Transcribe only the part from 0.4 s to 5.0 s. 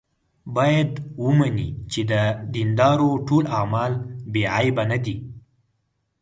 باید ومني چې د دیندارو ټول اعمال بې عیبه نه